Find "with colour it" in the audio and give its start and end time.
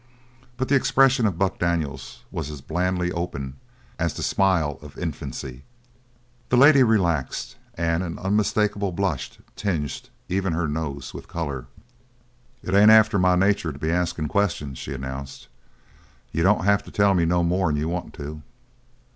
11.13-12.73